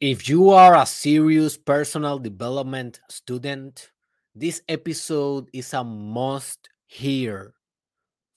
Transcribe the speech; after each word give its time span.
If 0.00 0.30
you 0.30 0.48
are 0.48 0.74
a 0.74 0.86
serious 0.86 1.58
personal 1.58 2.18
development 2.18 3.00
student, 3.10 3.92
this 4.34 4.62
episode 4.66 5.50
is 5.52 5.74
a 5.74 5.84
must 5.84 6.70
hear 6.86 7.52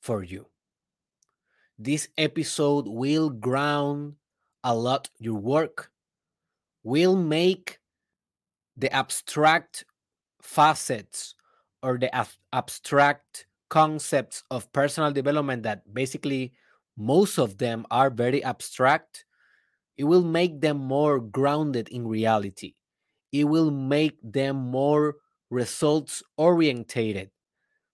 for 0.01 0.23
you. 0.23 0.47
This 1.79 2.09
episode 2.17 2.85
will 2.85 3.29
ground 3.29 4.15
a 4.65 4.75
lot 4.75 5.09
your 5.19 5.39
work, 5.39 5.89
will 6.83 7.15
make 7.15 7.79
the 8.75 8.91
abstract 8.91 9.85
facets 10.41 11.33
or 11.81 11.97
the 11.97 12.13
ab- 12.13 12.27
abstract 12.51 13.47
concepts 13.69 14.43
of 14.51 14.71
personal 14.73 15.13
development 15.13 15.63
that 15.63 15.81
basically 15.93 16.51
most 16.97 17.37
of 17.39 17.57
them 17.57 17.85
are 17.89 18.09
very 18.09 18.43
abstract 18.43 19.23
it 19.97 20.03
will 20.05 20.23
make 20.23 20.61
them 20.61 20.77
more 20.77 21.19
grounded 21.19 21.87
in 21.89 22.07
reality 22.07 22.73
it 23.31 23.45
will 23.45 23.71
make 23.71 24.17
them 24.23 24.55
more 24.55 25.15
results 25.49 26.23
orientated 26.37 27.29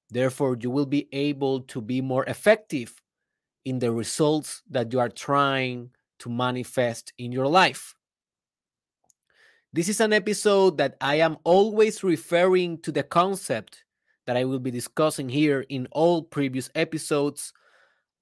therefore 0.09 0.57
you 0.59 0.69
will 0.69 0.85
be 0.85 1.07
able 1.11 1.61
to 1.61 1.81
be 1.81 2.01
more 2.01 2.25
effective 2.25 2.93
in 3.65 3.79
the 3.79 3.91
results 3.91 4.61
that 4.69 4.91
you 4.93 4.99
are 4.99 5.09
trying 5.09 5.89
to 6.17 6.29
manifest 6.29 7.13
in 7.17 7.31
your 7.31 7.47
life 7.47 7.95
this 9.71 9.87
is 9.87 10.01
an 10.01 10.13
episode 10.13 10.79
that 10.79 10.95
I 10.99 11.15
am 11.15 11.37
always 11.43 12.03
referring 12.03 12.79
to 12.79 12.91
the 12.91 13.03
concept 13.03 13.83
that 14.25 14.35
I 14.35 14.43
will 14.43 14.57
be 14.57 14.71
discussing 14.71 15.29
here 15.29 15.63
in 15.69 15.87
all 15.91 16.23
previous 16.23 16.71
episodes. 16.73 17.53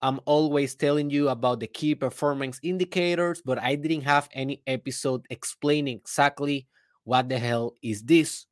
I'm 0.08 0.22
always 0.24 0.74
telling 0.74 1.10
you 1.10 1.28
about 1.28 1.60
the 1.60 1.68
key 1.68 1.94
performance 1.94 2.62
indicators, 2.64 3.42
but 3.44 3.60
I 3.60 3.76
didn't 3.76 4.04
have 4.04 4.30
any 4.32 4.64
episode 4.66 5.26
explaining 5.30 5.98
exactly 5.98 6.66
what 7.04 7.28
the 7.28 7.38
hell 7.38 7.74
is 7.84 8.04
this. 8.04 8.46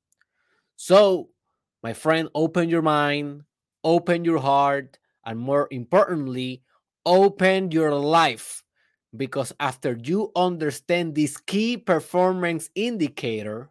So, 0.75 1.29
my 1.81 1.93
friend, 1.93 2.27
open 2.35 2.67
your 2.67 2.81
mind, 2.81 3.43
open 3.85 4.25
your 4.25 4.39
heart, 4.39 4.99
and 5.25 5.39
more 5.39 5.69
importantly, 5.71 6.61
open 7.05 7.71
your 7.71 7.95
life 7.95 8.61
because 9.15 9.53
after 9.57 9.97
you 10.03 10.33
understand 10.35 11.15
this 11.15 11.37
key 11.37 11.77
performance 11.77 12.69
indicator, 12.75 13.69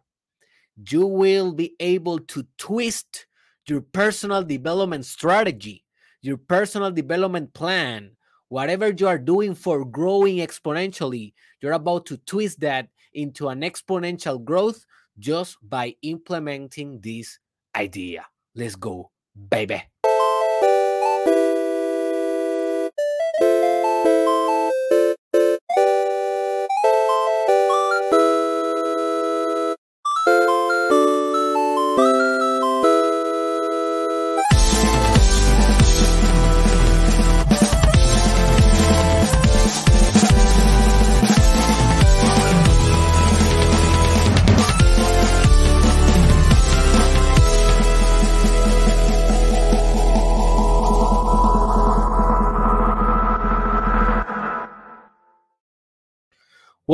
you 0.89 1.05
will 1.05 1.53
be 1.53 1.75
able 1.79 2.17
to 2.17 2.47
twist 2.57 3.27
your 3.67 3.81
personal 3.81 4.41
development 4.41 5.05
strategy, 5.05 5.84
your 6.25 6.37
personal 6.37 6.91
development 6.91 7.53
plan, 7.53 8.11
whatever 8.49 8.89
you 8.89 9.07
are 9.07 9.19
doing 9.19 9.53
for 9.53 9.85
growing 9.85 10.37
exponentially, 10.37 11.33
you're 11.61 11.73
about 11.73 12.05
to 12.07 12.17
twist 12.17 12.59
that 12.61 12.89
into 13.13 13.47
an 13.49 13.61
exponential 13.61 14.43
growth 14.43 14.85
just 15.19 15.57
by 15.61 15.95
implementing 16.01 16.99
this 16.99 17.39
idea. 17.75 18.25
Let's 18.55 18.75
go, 18.75 19.11
baby. 19.49 19.83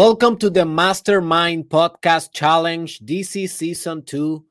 Welcome 0.01 0.38
to 0.38 0.50
the 0.50 0.66
Mastermind 0.66 1.66
Podcast 1.66 2.34
Challenge. 2.34 3.03
Is 3.07 3.29
season 3.29 4.01
two. 4.01 4.44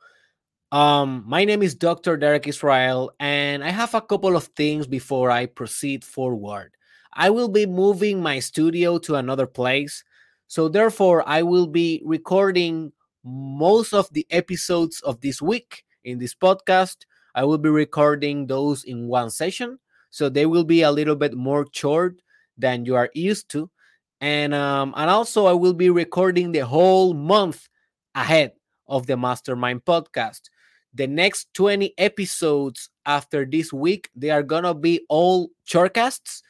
Um, 0.71 1.25
my 1.27 1.45
name 1.45 1.65
is 1.65 1.75
Dr. 1.75 2.17
Derek 2.17 2.47
Israel, 2.47 3.11
and 3.19 3.65
I 3.65 3.71
have 3.71 3.93
a 3.95 4.01
couple 4.01 4.37
of 4.37 4.45
things 4.55 4.87
before 4.87 5.29
I 5.29 5.47
proceed 5.47 6.05
forward. 6.05 6.77
I 7.13 7.31
will 7.31 7.49
be 7.49 7.67
moving 7.67 8.23
my 8.23 8.39
studio 8.39 8.99
to 8.99 9.17
another 9.17 9.49
place, 9.49 10.05
so 10.47 10.69
therefore, 10.69 11.29
I 11.29 11.43
will 11.43 11.67
be 11.67 12.01
recording 12.05 12.93
most 13.25 13.93
of 13.93 14.09
the 14.13 14.29
episodes 14.31 15.01
of 15.01 15.21
this 15.21 15.43
week 15.43 15.83
in 16.05 16.21
this 16.21 16.33
podcast. 16.33 16.99
I 17.35 17.43
will 17.43 17.59
be 17.59 17.71
recording 17.71 18.47
those 18.47 18.85
in 18.85 19.09
one 19.09 19.31
session, 19.31 19.81
so 20.11 20.29
they 20.29 20.47
will 20.47 20.63
be 20.63 20.83
a 20.83 20.93
little 20.93 21.17
bit 21.17 21.35
more 21.35 21.67
short 21.73 22.23
than 22.57 22.85
you 22.85 22.95
are 22.95 23.11
used 23.15 23.51
to 23.51 23.69
and 24.21 24.55
um, 24.55 24.95
and 24.97 25.11
also 25.11 25.47
I 25.47 25.53
will 25.53 25.73
be 25.75 25.91
recording 25.91 26.53
the 26.53 26.61
whole 26.61 27.15
month 27.15 27.69
ahead 28.15 28.53
of 28.89 29.07
the 29.07 29.17
Mastermind 29.17 29.85
podcast. 29.85 30.51
The 30.93 31.07
next 31.07 31.53
20 31.55 31.95
episodes 31.99 32.91
after 33.07 33.45
this 33.45 33.73
week, 33.73 34.11
they 34.15 34.31
are 34.31 34.43
gonna 34.43 34.75
be 34.75 35.01
all 35.09 35.51
shortcasts. 35.67 36.43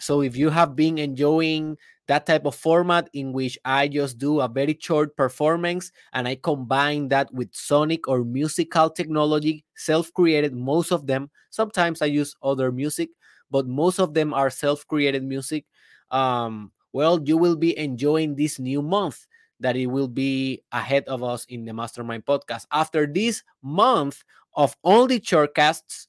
So 0.00 0.20
if 0.20 0.36
you 0.36 0.50
have 0.50 0.76
been 0.76 0.98
enjoying 0.98 1.78
that 2.06 2.26
type 2.26 2.44
of 2.46 2.54
format 2.54 3.08
in 3.14 3.32
which 3.32 3.58
I 3.64 3.88
just 3.88 4.18
do 4.18 4.40
a 4.40 4.48
very 4.48 4.78
short 4.80 5.16
performance 5.16 5.90
and 6.12 6.28
I 6.28 6.36
combine 6.36 7.08
that 7.08 7.32
with 7.32 7.48
sonic 7.52 8.06
or 8.06 8.22
musical 8.24 8.90
technology, 8.90 9.64
self-created, 9.74 10.54
most 10.54 10.92
of 10.92 11.06
them. 11.06 11.30
Sometimes 11.50 12.02
I 12.02 12.06
use 12.06 12.36
other 12.42 12.70
music, 12.70 13.10
but 13.50 13.66
most 13.66 13.98
of 13.98 14.14
them 14.14 14.34
are 14.34 14.50
self-created 14.50 15.24
music. 15.24 15.64
Um, 16.10 16.70
well, 16.96 17.20
you 17.22 17.36
will 17.36 17.56
be 17.56 17.76
enjoying 17.76 18.34
this 18.34 18.58
new 18.58 18.80
month 18.80 19.26
that 19.60 19.76
it 19.76 19.84
will 19.84 20.08
be 20.08 20.64
ahead 20.72 21.04
of 21.04 21.22
us 21.22 21.44
in 21.44 21.66
the 21.66 21.74
Mastermind 21.74 22.24
podcast. 22.24 22.64
After 22.72 23.06
this 23.06 23.42
month 23.60 24.24
of 24.54 24.74
only 24.82 25.20
shortcasts, 25.20 26.06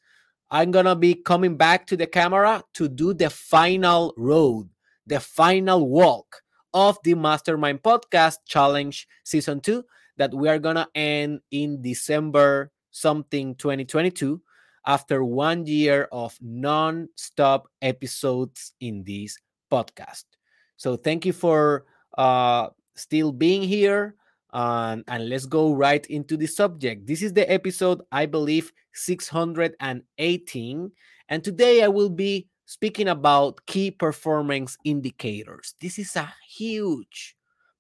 I'm 0.50 0.72
gonna 0.72 0.96
be 0.96 1.14
coming 1.14 1.58
back 1.58 1.88
to 1.88 1.98
the 1.98 2.08
camera 2.08 2.64
to 2.76 2.88
do 2.88 3.14
the 3.14 3.30
final 3.30 4.14
road, 4.16 4.70
the 5.06 5.20
final 5.20 5.90
walk 5.90 6.42
of 6.74 6.98
the 7.04 7.16
Mastermind 7.16 7.84
Podcast 7.84 8.38
Challenge 8.48 9.06
Season 9.26 9.60
2 9.60 9.84
that 10.16 10.34
we 10.34 10.48
are 10.48 10.58
gonna 10.58 10.88
end 10.96 11.42
in 11.52 11.82
December 11.82 12.72
something 12.92 13.56
2022 13.56 14.42
after 14.86 15.22
one 15.22 15.66
year 15.66 16.08
of 16.14 16.38
non-stop 16.40 17.68
episodes 17.82 18.72
in 18.80 19.04
this 19.04 19.38
podcast. 19.70 20.37
So 20.78 20.96
thank 20.96 21.26
you 21.26 21.34
for 21.34 21.86
uh, 22.18 22.70
still 22.96 23.32
being 23.32 23.64
here. 23.64 24.16
Um, 24.54 25.04
and 25.08 25.28
let's 25.30 25.46
go 25.46 25.74
right 25.74 26.06
into 26.08 26.38
the 26.38 26.48
subject. 26.48 27.06
This 27.06 27.22
is 27.22 27.34
the 27.34 27.52
episode, 27.52 28.02
I 28.12 28.26
believe, 28.26 28.72
618. 28.94 30.92
And 31.30 31.44
today 31.44 31.84
I 31.84 31.90
will 31.90 32.10
be 32.10 32.48
speaking 32.66 33.10
about 33.10 33.66
key 33.66 33.92
performance 33.92 34.78
indicators. 34.84 35.76
This 35.82 36.00
is 36.00 36.16
a 36.16 36.34
huge 36.50 37.36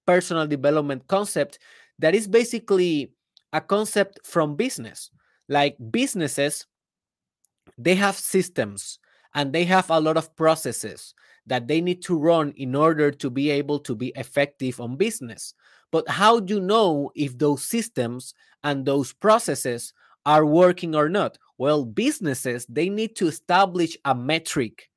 personal 0.06 0.46
development 0.48 1.08
concept 1.08 1.60
that 2.00 2.14
is 2.16 2.28
basically 2.28 3.12
a 3.54 3.62
concept 3.62 4.20
from 4.26 4.56
business. 4.56 5.10
Like 5.50 5.78
businesses, 5.92 6.66
they 7.78 7.96
have 7.96 8.16
systems 8.18 9.00
and 9.38 9.54
they 9.54 9.64
have 9.66 9.92
a 9.92 10.00
lot 10.00 10.18
of 10.18 10.36
processes 10.36 11.14
that 11.46 11.68
they 11.68 11.80
need 11.80 12.02
to 12.02 12.18
run 12.18 12.52
in 12.58 12.74
order 12.74 13.12
to 13.12 13.30
be 13.30 13.52
able 13.52 13.78
to 13.78 13.96
be 13.96 14.12
effective 14.16 14.82
on 14.82 14.98
business. 14.98 15.54
But 15.92 16.10
how 16.10 16.40
do 16.40 16.56
you 16.56 16.60
know 16.60 17.12
if 17.16 17.38
those 17.38 17.64
systems 17.64 18.34
and 18.64 18.84
those 18.84 19.14
processes 19.14 19.94
are 20.26 20.44
working 20.44 20.96
or 20.96 21.08
not? 21.08 21.38
Well, 21.60 21.86
businesses 21.86 22.66
they 22.68 22.90
need 22.90 23.16
to 23.18 23.28
establish 23.28 23.96
a 24.06 24.16
metric. 24.16 24.90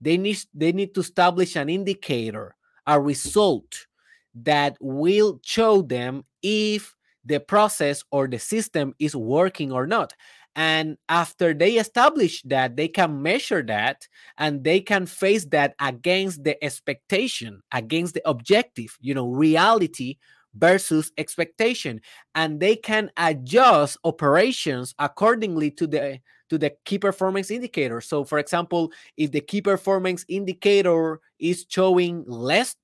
They 0.00 0.16
need 0.16 0.38
they 0.52 0.72
need 0.72 0.92
to 0.94 1.00
establish 1.00 1.54
an 1.54 1.68
indicator, 1.68 2.56
a 2.88 3.00
result 3.00 3.86
that 4.34 4.76
will 4.80 5.40
show 5.44 5.80
them 5.80 6.24
if 6.42 6.92
the 7.24 7.38
process 7.38 8.02
or 8.10 8.26
the 8.26 8.40
system 8.40 8.94
is 8.98 9.14
working 9.14 9.70
or 9.70 9.86
not. 9.86 10.12
And 10.56 10.96
after 11.10 11.52
they 11.52 11.74
establish 11.74 12.42
that, 12.44 12.76
they 12.76 12.88
can 12.88 13.22
measure 13.22 13.62
that 13.64 14.08
and 14.38 14.64
they 14.64 14.80
can 14.80 15.04
face 15.04 15.44
that 15.46 15.74
against 15.78 16.44
the 16.44 16.62
expectation, 16.64 17.60
against 17.72 18.14
the 18.14 18.26
objective, 18.26 18.96
you 19.00 19.12
know, 19.12 19.28
reality 19.28 20.16
versus 20.54 21.12
expectation. 21.18 22.00
And 22.34 22.58
they 22.58 22.74
can 22.74 23.10
adjust 23.18 23.98
operations 24.02 24.94
accordingly 24.98 25.70
to 25.72 25.86
the 25.86 26.20
to 26.48 26.58
the 26.58 26.72
key 26.84 26.98
performance 26.98 27.50
indicator. 27.50 28.00
So, 28.00 28.24
for 28.24 28.38
example, 28.38 28.92
if 29.16 29.32
the 29.32 29.40
key 29.40 29.60
performance 29.60 30.24
indicator 30.28 31.20
is 31.38 31.66
showing 31.68 32.24
less 32.26 32.76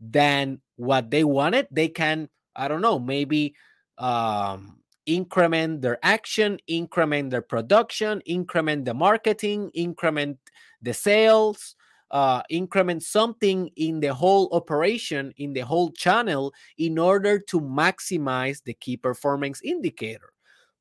than 0.00 0.60
what 0.76 1.10
they 1.10 1.24
wanted, 1.24 1.66
they 1.70 1.88
can, 1.88 2.28
I 2.54 2.68
don't 2.68 2.82
know, 2.82 2.98
maybe 2.98 3.54
um, 3.96 4.77
increment 5.08 5.80
their 5.80 5.98
action, 6.02 6.58
increment 6.66 7.30
their 7.30 7.42
production, 7.42 8.20
increment 8.26 8.84
the 8.84 8.94
marketing, 8.94 9.70
increment 9.74 10.38
the 10.82 10.92
sales, 10.92 11.74
uh, 12.10 12.42
increment 12.50 13.02
something 13.02 13.70
in 13.76 14.00
the 14.00 14.12
whole 14.14 14.48
operation, 14.52 15.32
in 15.38 15.52
the 15.52 15.60
whole 15.60 15.90
channel, 15.90 16.52
in 16.76 16.98
order 16.98 17.38
to 17.38 17.60
maximize 17.60 18.62
the 18.64 18.74
key 18.74 18.96
performance 18.96 19.60
indicator. 19.62 20.32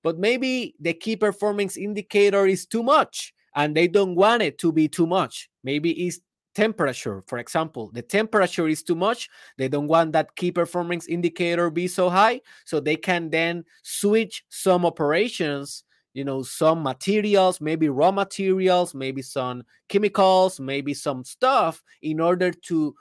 But 0.04 0.20
maybe 0.20 0.76
the 0.80 0.94
key 0.94 1.16
performance 1.16 1.78
indicator 1.78 2.46
is 2.46 2.66
too 2.66 2.84
much 2.84 3.34
and 3.56 3.76
they 3.76 3.88
don't 3.88 4.16
want 4.16 4.44
it 4.44 4.58
to 4.60 4.72
be 4.72 4.88
too 4.88 5.08
much. 5.08 5.50
Maybe 5.64 5.92
it's 6.06 6.20
temperature, 6.58 7.22
for 7.28 7.38
example. 7.38 7.92
The 7.94 8.02
temperature 8.02 8.68
is 8.68 8.82
too 8.82 8.96
much. 8.96 9.30
They 9.60 9.68
don't 9.68 9.88
want 9.88 10.14
that 10.14 10.36
key 10.36 10.52
performance 10.52 11.06
indicator 11.06 11.70
be 11.70 11.88
so 11.88 12.10
high. 12.10 12.42
So 12.66 12.80
they 12.80 12.96
can 12.96 13.30
then 13.30 13.64
switch 13.84 14.44
some 14.50 14.86
operations 14.86 15.84
you 16.14 16.24
know 16.24 16.42
some 16.42 16.82
materials 16.82 17.62
maybe 17.62 17.90
raw 17.90 18.12
materials 18.12 18.96
maybe 18.96 19.22
some 19.22 19.62
chemicals 19.88 20.60
maybe 20.60 20.92
some 20.96 21.24
stuff 21.24 21.84
in 22.02 22.20
order 22.20 22.50
to 22.50 22.96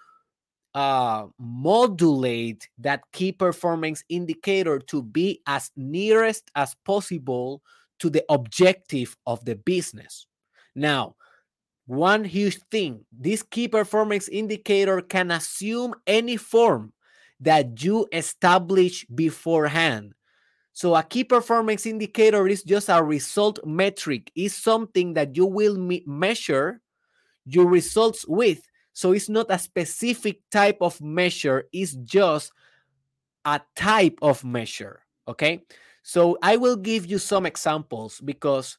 uh, 0.75 1.25
modulate 1.38 2.69
that 2.76 3.00
key 3.12 3.32
performance 3.32 4.05
indicator 4.11 4.79
to 4.79 5.03
be 5.03 5.41
as 5.47 5.70
nearest 5.76 6.50
as 6.56 6.76
possible 6.85 7.62
to 8.00 8.11
the 8.11 8.23
objective 8.29 9.17
of 9.25 9.43
the 9.47 9.55
business 9.55 10.26
now 10.75 11.17
one 11.86 12.24
huge 12.24 12.58
thing 12.70 13.04
this 13.12 13.42
key 13.42 13.68
performance 13.68 14.28
indicator 14.28 15.00
can 15.00 15.30
assume 15.30 15.94
any 16.06 16.36
form 16.36 16.92
that 17.40 17.82
you 17.82 18.06
establish 18.12 19.06
beforehand 19.06 20.12
so 20.76 20.94
a 20.94 21.02
key 21.02 21.24
performance 21.24 21.86
indicator 21.86 22.46
is 22.46 22.62
just 22.62 22.90
a 22.90 23.02
result 23.02 23.64
metric, 23.64 24.30
is 24.36 24.54
something 24.54 25.14
that 25.14 25.34
you 25.34 25.46
will 25.46 25.74
me 25.74 26.04
measure 26.06 26.82
your 27.46 27.64
results 27.66 28.28
with. 28.28 28.60
So 28.92 29.12
it's 29.12 29.30
not 29.30 29.46
a 29.48 29.58
specific 29.58 30.42
type 30.50 30.76
of 30.82 31.00
measure, 31.00 31.64
it's 31.72 31.94
just 31.94 32.52
a 33.46 33.62
type 33.74 34.18
of 34.20 34.44
measure. 34.44 35.00
Okay. 35.26 35.62
So 36.02 36.36
I 36.42 36.58
will 36.58 36.76
give 36.76 37.06
you 37.06 37.16
some 37.16 37.46
examples 37.46 38.20
because 38.20 38.76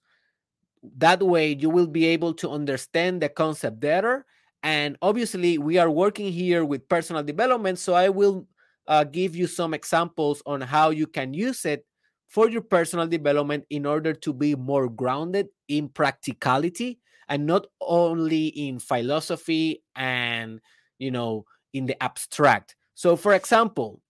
that 0.97 1.21
way 1.21 1.55
you 1.55 1.69
will 1.69 1.87
be 1.87 2.05
able 2.07 2.33
to 2.35 2.49
understand 2.49 3.21
the 3.21 3.29
concept 3.29 3.79
better. 3.79 4.25
And 4.63 4.97
obviously, 5.01 5.57
we 5.57 5.77
are 5.77 5.89
working 5.89 6.31
here 6.31 6.65
with 6.65 6.89
personal 6.89 7.23
development. 7.23 7.79
So 7.79 7.93
I 7.93 8.09
will 8.09 8.47
uh, 8.87 9.03
give 9.03 9.35
you 9.35 9.47
some 9.47 9.73
examples 9.73 10.41
on 10.45 10.61
how 10.61 10.89
you 10.89 11.07
can 11.07 11.33
use 11.33 11.65
it 11.65 11.85
for 12.27 12.49
your 12.49 12.61
personal 12.61 13.07
development 13.07 13.65
in 13.69 13.85
order 13.85 14.13
to 14.13 14.33
be 14.33 14.55
more 14.55 14.89
grounded 14.89 15.47
in 15.67 15.89
practicality 15.89 16.99
and 17.29 17.45
not 17.45 17.67
only 17.81 18.47
in 18.47 18.79
philosophy 18.79 19.83
and 19.95 20.59
you 20.99 21.11
know 21.11 21.45
in 21.73 21.85
the 21.85 22.01
abstract 22.03 22.75
so 22.95 23.15
for 23.15 23.33
example 23.33 24.01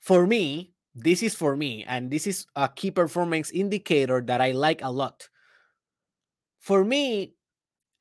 for 0.00 0.26
me 0.26 0.72
this 1.02 1.22
is 1.22 1.34
for 1.34 1.56
me 1.56 1.84
and 1.86 2.10
this 2.10 2.26
is 2.26 2.46
a 2.56 2.68
key 2.68 2.90
performance 2.90 3.50
indicator 3.50 4.20
that 4.20 4.40
i 4.40 4.52
like 4.52 4.82
a 4.82 4.90
lot 4.90 5.28
for 6.58 6.84
me 6.84 7.32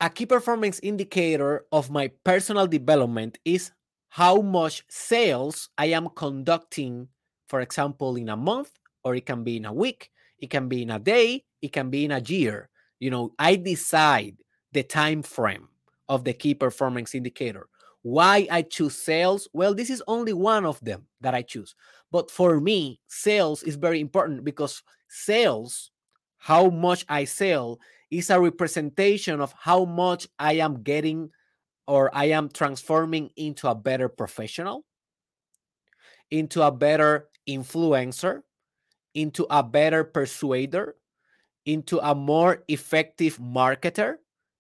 a 0.01 0.10
key 0.10 0.25
performance 0.25 0.80
indicator 0.81 1.66
of 1.72 1.90
my 1.90 2.10
personal 2.24 2.68
development 2.68 3.38
is 3.46 3.72
how 4.10 4.42
much 4.42 4.84
sales 4.90 5.69
i 5.78 5.86
am 5.86 6.10
conducting 6.16 7.07
for 7.50 7.62
example, 7.62 8.16
in 8.16 8.30
a 8.30 8.38
month, 8.38 8.72
or 9.04 9.16
it 9.16 9.25
can 9.25 9.44
be 9.44 9.57
in 9.57 9.66
a 9.66 9.74
week, 9.74 10.12
it 10.38 10.51
can 10.51 10.69
be 10.69 10.84
in 10.84 10.92
a 10.92 11.00
day, 11.00 11.44
it 11.62 11.74
can 11.74 11.90
be 11.90 12.06
in 12.06 12.12
a 12.12 12.19
year. 12.19 12.69
You 13.00 13.10
know, 13.10 13.34
I 13.40 13.56
decide 13.56 14.38
the 14.72 14.84
time 14.84 15.24
frame 15.24 15.68
of 16.07 16.24
the 16.24 16.34
key 16.34 16.54
performance 16.54 17.16
indicator. 17.16 17.68
Why 18.04 18.48
I 18.50 18.62
choose 18.62 18.96
sales? 18.96 19.48
Well, 19.51 19.74
this 19.74 19.90
is 19.90 20.04
only 20.07 20.31
one 20.31 20.66
of 20.66 20.80
them 20.81 21.07
that 21.22 21.34
I 21.34 21.42
choose. 21.42 21.75
But 22.11 22.31
for 22.31 22.59
me, 22.59 23.00
sales 23.07 23.63
is 23.63 23.75
very 23.75 24.00
important 24.00 24.44
because 24.44 24.81
sales, 25.09 25.91
how 26.38 26.69
much 26.69 27.06
I 27.07 27.25
sell, 27.25 27.79
is 28.09 28.29
a 28.29 28.39
representation 28.39 29.41
of 29.41 29.53
how 29.53 29.85
much 29.85 30.27
I 30.39 30.53
am 30.53 30.81
getting 30.81 31.29
or 31.88 32.09
I 32.13 32.25
am 32.25 32.50
transforming 32.50 33.29
into 33.35 33.67
a 33.67 33.75
better 33.75 34.09
professional, 34.09 34.85
into 36.31 36.61
a 36.61 36.71
better 36.71 37.29
influencer, 37.47 38.41
into 39.13 39.45
a 39.50 39.63
better 39.63 40.03
persuader, 40.03 40.95
into 41.65 42.00
a 42.00 42.13
more 42.15 42.63
effective 42.67 43.38
marketer. 43.38 44.15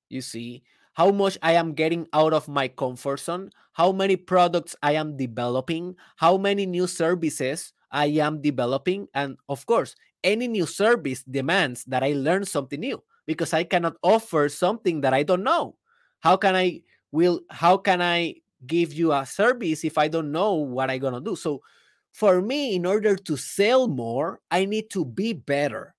You 0.09 0.21
see 0.21 0.63
how 0.99 1.11
much 1.11 1.37
I 1.41 1.53
am 1.53 1.71
getting 1.71 2.11
out 2.11 2.33
of 2.33 2.49
my 2.49 2.67
comfort 2.67 3.21
zone, 3.21 3.51
how 3.71 3.93
many 3.93 4.17
products 4.17 4.75
I 4.83 4.99
am 4.99 5.15
developing, 5.15 5.95
how 6.17 6.35
many 6.35 6.65
new 6.65 6.87
services 6.87 7.71
I 7.89 8.07
am 8.19 8.41
developing. 8.41 9.07
And 9.13 9.37
of 9.47 9.65
course, 9.65 9.95
any 10.25 10.49
new 10.49 10.65
service 10.65 11.23
demands 11.23 11.85
that 11.85 12.03
I 12.03 12.11
learn 12.11 12.43
something 12.43 12.81
new 12.81 13.01
because 13.25 13.53
I 13.53 13.63
cannot 13.63 13.95
offer 14.03 14.49
something 14.49 14.99
that 14.99 15.13
I 15.13 15.23
don't 15.23 15.41
know. 15.41 15.77
How 16.19 16.35
can 16.35 16.53
I 16.53 16.81
will 17.13 17.47
how 17.49 17.77
can 17.77 18.01
I 18.01 18.35
give 18.67 18.91
you 18.91 19.13
a 19.13 19.25
service 19.25 19.85
if 19.85 19.97
I 19.97 20.09
don't 20.09 20.33
know 20.33 20.55
what 20.55 20.91
I'm 20.91 20.99
gonna 20.99 21.21
do? 21.21 21.37
So 21.37 21.63
for 22.11 22.41
me, 22.41 22.75
in 22.75 22.85
order 22.85 23.15
to 23.15 23.37
sell 23.37 23.87
more, 23.87 24.41
I 24.51 24.65
need 24.65 24.89
to 24.89 25.05
be 25.05 25.31
better. 25.31 25.95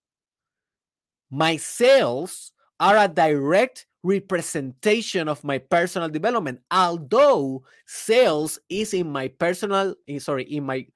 My 1.31 1.57
sales 1.57 2.53
are 2.79 2.99
a 2.99 3.09
direct 3.09 3.87
representation 4.03 5.29
of 5.29 5.45
my 5.45 5.59
personal 5.59 6.09
development, 6.09 6.61
although 6.71 7.65
sales 7.87 8.59
is 8.69 8.95
in 8.95 9.11
my 9.11 9.29
personal, 9.29 9.95
eh, 10.09 10.19
sorry, 10.19 10.45
in 10.45 10.65
my 10.65 10.87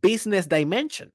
business 0.00 0.46
dimension. 0.46 1.12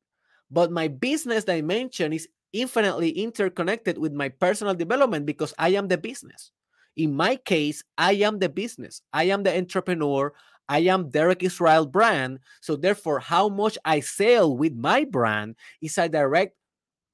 But 0.52 0.72
my 0.72 0.88
business 0.88 1.44
dimension 1.44 2.14
is 2.14 2.28
infinitely 2.54 3.10
interconnected 3.10 3.98
with 3.98 4.14
my 4.14 4.30
personal 4.30 4.76
development 4.76 5.26
because 5.26 5.54
I 5.58 5.70
am 5.70 5.88
the 5.88 5.98
business. 5.98 6.52
In 6.96 7.16
my 7.16 7.36
case, 7.38 7.84
I 7.98 8.14
am 8.22 8.38
the 8.38 8.50
business. 8.50 9.02
I 9.12 9.26
am 9.26 9.42
the 9.42 9.58
entrepreneur. 9.58 10.32
I 10.70 10.80
am 10.82 11.10
Derek 11.10 11.42
Israel 11.42 11.88
brand. 11.88 12.40
So 12.62 12.76
therefore, 12.76 13.20
how 13.20 13.50
much 13.50 13.78
I 13.84 14.00
sell 14.00 14.56
with 14.56 14.76
my 14.76 15.04
brand 15.04 15.56
is 15.82 15.98
a 15.98 16.08
direct 16.08 16.56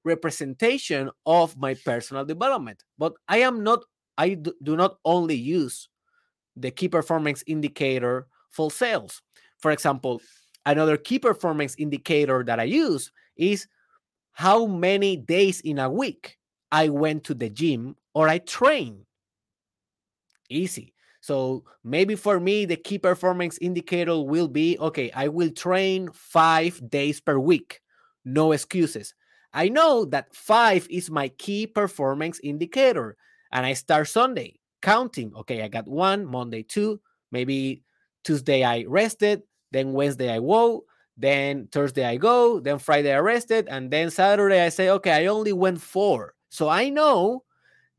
representation 0.04 1.10
of 1.26 1.58
my 1.58 1.74
personal 1.74 2.26
development. 2.26 2.84
But 2.98 3.14
I 3.28 3.40
am 3.40 3.64
not, 3.64 3.84
I 4.20 4.34
do 4.36 4.76
not 4.76 4.98
only 5.06 5.36
use 5.36 5.88
the 6.58 6.72
key 6.72 6.90
performance 6.90 7.42
indicator 7.48 8.28
for 8.50 8.70
sales. 8.70 9.22
For 9.60 9.72
example, 9.72 10.22
another 10.66 10.98
key 10.98 11.20
performance 11.20 11.74
indicator 11.78 12.44
that 12.44 12.60
I 12.60 12.66
use 12.66 13.14
is 13.38 13.66
how 14.34 14.66
many 14.66 15.16
days 15.16 15.62
in 15.62 15.80
a 15.80 15.90
week 15.90 16.38
I 16.70 16.90
went 16.90 17.24
to 17.26 17.34
the 17.34 17.50
gym 17.50 17.96
or 18.14 18.28
I 18.28 18.40
train. 18.40 19.06
Easy. 20.50 20.94
So 21.22 21.64
maybe 21.86 22.16
for 22.16 22.42
me, 22.42 22.66
the 22.66 22.76
key 22.76 22.98
performance 22.98 23.58
indicator 23.62 24.22
will 24.22 24.50
be 24.50 24.78
okay, 24.80 25.12
I 25.12 25.30
will 25.30 25.52
train 25.52 26.10
five 26.12 26.82
days 26.90 27.22
per 27.22 27.40
week. 27.40 27.80
No 28.26 28.52
excuses. 28.52 29.14
I 29.54 29.70
know 29.70 30.04
that 30.06 30.36
five 30.36 30.88
is 30.90 31.10
my 31.10 31.30
key 31.30 31.68
performance 31.68 32.40
indicator. 32.44 33.16
And 33.52 33.66
I 33.66 33.74
start 33.74 34.08
Sunday 34.08 34.60
counting. 34.82 35.34
Okay, 35.36 35.62
I 35.64 35.68
got 35.68 35.88
one, 35.88 36.26
Monday, 36.26 36.64
two, 36.64 37.02
maybe 37.32 37.84
Tuesday 38.24 38.64
I 38.64 38.86
rested, 38.88 39.44
then 39.72 39.94
Wednesday 39.94 40.32
I 40.32 40.40
woke, 40.40 40.86
then 41.18 41.68
Thursday 41.72 42.06
I 42.06 42.16
go, 42.18 42.60
then 42.60 42.80
Friday 42.80 43.14
I 43.14 43.20
rested, 43.20 43.68
and 43.68 43.92
then 43.92 44.10
Saturday 44.10 44.62
I 44.62 44.70
say, 44.70 44.90
okay, 44.90 45.12
I 45.12 45.26
only 45.28 45.54
went 45.54 45.82
four. 45.82 46.34
So 46.50 46.70
I 46.70 46.90
know 46.90 47.44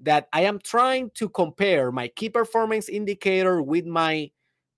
that 0.00 0.28
I 0.32 0.42
am 0.42 0.58
trying 0.58 1.10
to 1.14 1.28
compare 1.28 1.92
my 1.92 2.08
key 2.08 2.28
performance 2.30 2.88
indicator 2.88 3.62
with 3.62 3.86
my 3.86 4.30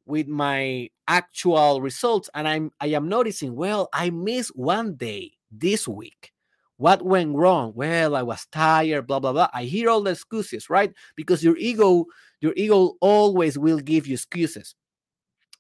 with 0.04 0.26
my 0.26 0.88
actual 1.06 1.80
results 1.80 2.28
and 2.34 2.48
I'm 2.48 2.72
I 2.80 2.88
am 2.88 3.08
noticing 3.08 3.54
well 3.54 3.88
I 3.92 4.10
missed 4.10 4.56
one 4.56 4.96
day 4.96 5.32
this 5.50 5.86
week 5.86 6.31
what 6.82 7.00
went 7.02 7.36
wrong? 7.36 7.72
Well 7.76 8.16
I 8.16 8.22
was 8.22 8.44
tired 8.50 9.06
blah 9.06 9.20
blah 9.20 9.32
blah. 9.32 9.48
I 9.54 9.62
hear 9.64 9.88
all 9.88 10.02
the 10.02 10.10
excuses 10.10 10.68
right? 10.68 10.92
Because 11.14 11.44
your 11.44 11.56
ego 11.56 12.06
your 12.40 12.52
ego 12.56 12.96
always 13.00 13.56
will 13.56 13.78
give 13.78 14.08
you 14.08 14.14
excuses. 14.14 14.74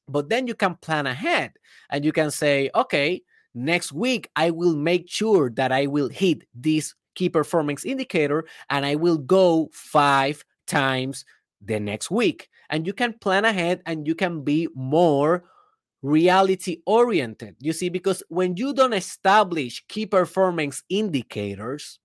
But 0.08 0.28
then 0.28 0.48
you 0.48 0.54
can 0.54 0.74
plan 0.82 1.06
ahead 1.06 1.52
and 1.90 2.04
you 2.04 2.10
can 2.10 2.32
say 2.32 2.70
okay 2.74 3.22
next 3.54 3.92
week 3.92 4.28
I 4.34 4.50
will 4.50 4.74
make 4.74 5.08
sure 5.08 5.48
that 5.50 5.70
I 5.70 5.86
will 5.86 6.08
hit 6.08 6.42
this 6.54 6.92
key 7.14 7.28
performance 7.28 7.84
indicator 7.84 8.44
and 8.68 8.84
I 8.84 8.96
will 8.96 9.18
go 9.18 9.70
five 9.72 10.44
times 10.66 11.24
the 11.60 11.78
next 11.78 12.10
week. 12.10 12.48
and 12.72 12.86
you 12.86 12.94
can 12.94 13.12
plan 13.20 13.44
ahead 13.44 13.82
and 13.84 14.06
you 14.08 14.14
can 14.14 14.42
be 14.42 14.66
more 14.74 15.44
reality 16.02 16.78
oriented. 16.86 17.56
You 17.60 17.72
see, 17.72 17.88
because 17.88 18.22
when 18.28 18.56
you 18.56 18.74
don't 18.74 18.92
establish 18.92 19.84
key 19.88 20.06
performance 20.06 20.82
indicators, 20.88 21.98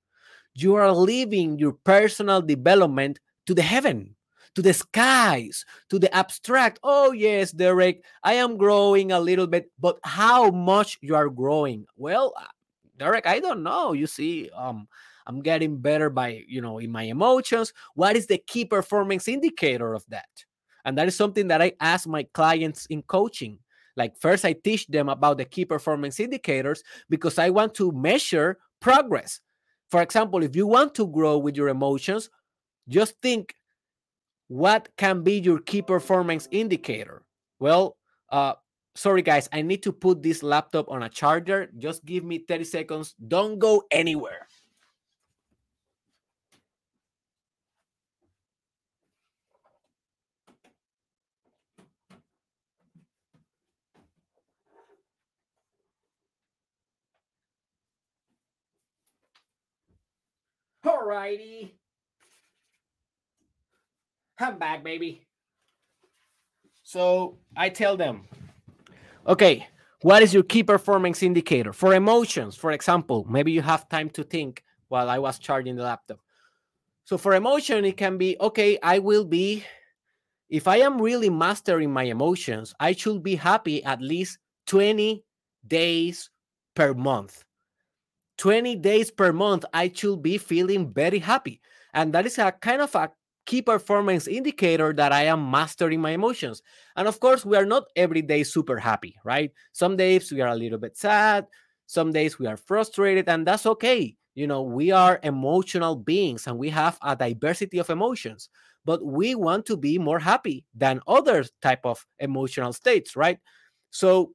you 0.54 0.76
are 0.76 0.92
leaving 0.92 1.60
your 1.60 1.74
personal 1.74 2.42
development 2.42 3.20
to 3.46 3.54
the 3.54 3.62
heaven, 3.62 4.16
to 4.56 4.62
the 4.62 4.74
skies, 4.74 5.66
to 5.90 6.00
the 6.00 6.14
abstract. 6.16 6.80
Oh, 6.84 7.12
yes, 7.12 7.52
Derek, 7.52 8.04
I 8.24 8.34
am 8.34 8.58
growing 8.58 9.12
a 9.12 9.20
little 9.20 9.48
bit, 9.48 9.72
but 9.80 10.00
how 10.04 10.50
much 10.52 10.98
you 11.02 11.16
are 11.16 11.30
growing? 11.30 11.86
Well, 11.96 12.34
uh, 12.40 12.46
Derek, 12.98 13.28
I 13.28 13.40
don't 13.40 13.64
know. 13.64 13.94
You 13.94 14.08
see, 14.08 14.50
um, 14.56 14.88
I'm 15.28 15.42
getting 15.42 15.78
better 15.78 16.10
by, 16.10 16.44
you 16.48 16.62
know, 16.62 16.80
in 16.80 16.92
my 16.92 17.04
emotions. 17.04 17.74
What 17.94 18.16
is 18.16 18.28
the 18.28 18.38
key 18.38 18.66
performance 18.66 19.28
indicator 19.28 19.94
of 19.94 20.06
that? 20.10 20.30
And 20.86 20.98
that 20.98 21.08
is 21.08 21.16
something 21.16 21.50
that 21.50 21.62
I 21.62 21.74
ask 21.80 22.08
my 22.08 22.24
clients 22.34 22.86
in 22.88 23.04
coaching. 23.04 23.60
Like, 23.98 24.16
first, 24.22 24.46
I 24.46 24.54
teach 24.54 24.88
them 24.88 25.10
about 25.10 25.40
the 25.40 25.46
key 25.46 25.66
performance 25.66 26.20
indicators 26.20 26.84
because 27.10 27.38
I 27.40 27.50
want 27.50 27.74
to 27.76 27.92
measure 27.92 28.60
progress. 28.80 29.42
For 29.90 30.02
example, 30.02 30.44
if 30.44 30.56
you 30.56 30.68
want 30.68 30.94
to 30.96 31.08
grow 31.08 31.38
with 31.38 31.58
your 31.58 31.68
emotions, 31.68 32.30
just 32.88 33.16
think 33.22 33.56
what 34.48 34.90
can 34.98 35.24
be 35.24 35.40
your 35.40 35.60
key 35.60 35.82
performance 35.82 36.48
indicator? 36.52 37.24
Well, 37.60 37.98
uh, 38.30 38.54
sorry 38.96 39.24
guys, 39.24 39.50
I 39.52 39.62
need 39.64 39.84
to 39.84 39.92
put 39.92 40.22
this 40.22 40.44
laptop 40.44 40.90
on 40.90 41.04
a 41.04 41.10
charger. 41.10 41.70
Just 41.78 42.06
give 42.06 42.24
me 42.24 42.46
30 42.48 42.64
seconds. 42.66 43.16
Don't 43.28 43.58
go 43.58 43.84
anywhere. 43.92 44.48
Alrighty. 61.08 61.72
I'm 64.40 64.60
back, 64.60 64.84
baby. 64.84 65.26
So 66.84 67.38
I 67.56 67.70
tell 67.70 67.96
them, 67.96 68.28
okay, 69.26 69.68
what 70.02 70.22
is 70.22 70.34
your 70.34 70.44
key 70.44 70.64
performance 70.64 71.24
indicator 71.24 71.72
for 71.72 71.94
emotions? 71.94 72.58
For 72.58 72.72
example, 72.72 73.26
maybe 73.30 73.54
you 73.54 73.62
have 73.62 73.88
time 73.88 74.10
to 74.12 74.24
think 74.24 74.64
while 74.90 75.10
I 75.10 75.18
was 75.18 75.40
charging 75.40 75.78
the 75.78 75.84
laptop. 75.84 76.20
So 77.06 77.18
for 77.18 77.36
emotion, 77.36 77.86
it 77.86 77.96
can 77.96 78.18
be 78.18 78.36
okay, 78.42 78.78
I 78.84 79.00
will 79.00 79.24
be, 79.24 79.64
if 80.50 80.68
I 80.68 80.78
am 80.78 81.02
really 81.02 81.30
mastering 81.30 81.92
my 81.92 82.04
emotions, 82.04 82.74
I 82.82 82.92
should 82.92 83.24
be 83.24 83.36
happy 83.36 83.82
at 83.86 84.02
least 84.02 84.40
20 84.68 85.24
days 85.66 86.30
per 86.76 86.94
month. 86.94 87.46
20 88.38 88.76
days 88.76 89.12
per 89.12 89.34
month, 89.34 89.66
I 89.74 89.92
should 89.94 90.22
be 90.22 90.38
feeling 90.38 90.94
very 90.94 91.20
happy. 91.20 91.62
And 91.94 92.14
that 92.14 92.26
is 92.26 92.38
a 92.38 92.52
kind 92.52 92.82
of 92.82 92.94
a 92.96 93.12
key 93.46 93.62
performance 93.62 94.28
indicator 94.28 94.94
that 94.94 95.12
I 95.12 95.24
am 95.24 95.50
mastering 95.50 96.02
my 96.02 96.12
emotions. 96.12 96.62
And 96.96 97.08
of 97.08 97.20
course, 97.20 97.46
we 97.46 97.58
are 97.58 97.66
not 97.66 97.86
every 97.96 98.22
day 98.22 98.44
super 98.44 98.78
happy, 98.78 99.16
right? 99.24 99.52
Some 99.72 99.96
days 99.96 100.32
we 100.32 100.42
are 100.42 100.50
a 100.50 100.56
little 100.56 100.78
bit 100.78 100.98
sad, 100.98 101.48
some 101.88 102.12
days 102.12 102.38
we 102.38 102.46
are 102.46 102.58
frustrated, 102.58 103.28
and 103.30 103.48
that's 103.48 103.66
okay. 103.66 104.16
You 104.36 104.46
know, 104.46 104.62
we 104.62 104.92
are 104.92 105.20
emotional 105.24 105.96
beings 105.96 106.46
and 106.46 106.60
we 106.60 106.70
have 106.70 107.00
a 107.02 107.16
diversity 107.16 107.80
of 107.80 107.90
emotions, 107.90 108.50
but 108.86 109.04
we 109.04 109.34
want 109.34 109.66
to 109.66 109.78
be 109.78 109.98
more 109.98 110.20
happy 110.20 110.64
than 110.76 111.02
other 111.08 111.44
type 111.62 111.86
of 111.86 112.06
emotional 112.20 112.72
states, 112.74 113.16
right? 113.16 113.40
So 113.90 114.34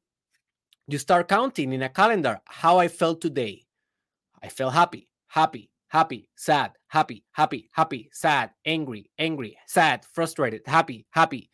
you 0.88 0.98
start 0.98 1.28
counting 1.28 1.72
in 1.72 1.82
a 1.82 1.88
calendar 1.88 2.40
how 2.46 2.78
I 2.78 2.88
felt 2.88 3.20
today. 3.20 3.64
I 4.42 4.48
feel 4.48 4.70
happy, 4.70 5.08
happy, 5.28 5.70
happy, 5.88 6.28
sad, 6.34 6.72
happy, 6.88 7.24
happy, 7.32 7.68
happy, 7.72 8.08
sad, 8.12 8.50
angry, 8.64 9.10
angry, 9.18 9.56
sad, 9.66 10.04
frustrated, 10.12 10.62
happy, 10.66 11.06
happy, 11.10 11.50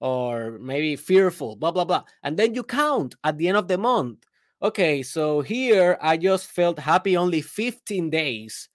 or 0.00 0.58
maybe 0.58 0.96
fearful, 0.96 1.56
blah, 1.56 1.70
blah, 1.70 1.84
blah. 1.84 2.02
And 2.22 2.36
then 2.36 2.54
you 2.54 2.62
count 2.62 3.14
at 3.22 3.38
the 3.38 3.48
end 3.48 3.56
of 3.56 3.68
the 3.68 3.78
month. 3.78 4.24
Okay, 4.62 5.02
so 5.02 5.42
here 5.42 5.98
I 6.00 6.16
just 6.16 6.46
felt 6.46 6.78
happy 6.78 7.16
only 7.16 7.42
15 7.42 8.10
days 8.10 8.68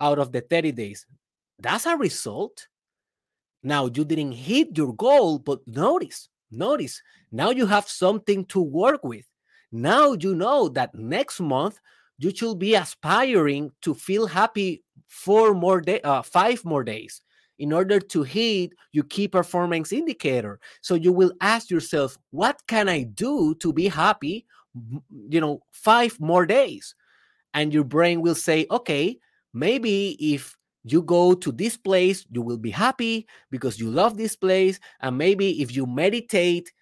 out 0.00 0.18
of 0.18 0.32
the 0.32 0.40
30 0.40 0.72
days. 0.72 1.06
That's 1.58 1.86
a 1.86 1.96
result. 1.96 2.66
Now 3.62 3.86
you 3.86 4.04
didn't 4.04 4.32
hit 4.32 4.76
your 4.76 4.94
goal, 4.94 5.38
but 5.38 5.60
notice, 5.66 6.28
notice, 6.50 7.02
now 7.32 7.50
you 7.50 7.66
have 7.66 7.88
something 7.88 8.44
to 8.46 8.60
work 8.60 9.02
with. 9.04 9.26
Now 9.70 10.12
you 10.12 10.34
know 10.34 10.68
that 10.70 10.94
next 10.94 11.40
month 11.40 11.80
you 12.18 12.34
should 12.34 12.58
be 12.58 12.74
aspiring 12.74 13.70
to 13.82 13.94
feel 13.94 14.26
happy 14.26 14.82
four 15.06 15.54
more 15.54 15.80
day, 15.80 16.00
uh, 16.02 16.22
five 16.22 16.64
more 16.64 16.84
days 16.84 17.22
in 17.58 17.72
order 17.72 17.98
to 17.98 18.22
hit 18.22 18.72
your 18.92 19.04
key 19.04 19.26
performance 19.26 19.92
indicator. 19.92 20.60
So 20.80 20.94
you 20.94 21.12
will 21.12 21.32
ask 21.40 21.70
yourself, 21.70 22.18
what 22.30 22.60
can 22.66 22.88
I 22.88 23.04
do 23.04 23.54
to 23.56 23.72
be 23.72 23.88
happy? 23.88 24.46
You 25.28 25.40
know, 25.40 25.60
five 25.72 26.18
more 26.20 26.46
days. 26.46 26.94
And 27.54 27.72
your 27.72 27.84
brain 27.84 28.20
will 28.20 28.34
say, 28.34 28.66
okay, 28.70 29.18
maybe 29.52 30.16
if 30.20 30.56
you 30.84 31.02
go 31.02 31.34
to 31.34 31.50
this 31.50 31.76
place, 31.76 32.26
you 32.30 32.42
will 32.42 32.58
be 32.58 32.70
happy 32.70 33.26
because 33.50 33.80
you 33.80 33.90
love 33.90 34.16
this 34.16 34.36
place. 34.36 34.78
And 35.00 35.18
maybe 35.18 35.60
if 35.60 35.74
you 35.74 35.86
meditate 35.86 36.72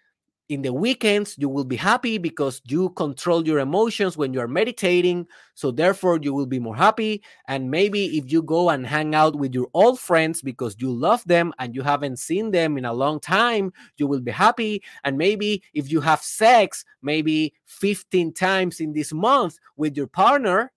in 0.48 0.62
the 0.62 0.72
weekends 0.72 1.34
you 1.38 1.48
will 1.48 1.64
be 1.64 1.76
happy 1.76 2.18
because 2.18 2.62
you 2.66 2.90
control 2.90 3.46
your 3.46 3.58
emotions 3.58 4.16
when 4.16 4.32
you 4.32 4.40
are 4.40 4.48
meditating. 4.48 5.26
So 5.54 5.70
therefore 5.70 6.18
you 6.22 6.32
will 6.32 6.46
be 6.46 6.60
more 6.60 6.76
happy. 6.76 7.22
And 7.48 7.70
maybe 7.70 8.18
if 8.18 8.30
you 8.30 8.42
go 8.42 8.70
and 8.70 8.86
hang 8.86 9.14
out 9.14 9.36
with 9.36 9.54
your 9.54 9.68
old 9.74 9.98
friends 9.98 10.42
because 10.42 10.76
you 10.78 10.92
love 10.92 11.24
them 11.24 11.52
and 11.58 11.74
you 11.74 11.82
haven't 11.82 12.18
seen 12.18 12.50
them 12.50 12.78
in 12.78 12.84
a 12.84 12.92
long 12.92 13.20
time 13.20 13.72
you 13.96 14.06
will 14.06 14.20
be 14.20 14.30
happy. 14.30 14.82
And 15.04 15.18
maybe 15.18 15.62
if 15.74 15.90
you 15.90 16.00
have 16.00 16.22
sex 16.22 16.84
maybe 17.02 17.54
15 17.66 18.32
times 18.32 18.80
in 18.80 18.92
this 18.92 19.12
month 19.12 19.58
with 19.76 19.96
your 19.96 20.06
partner 20.06 20.72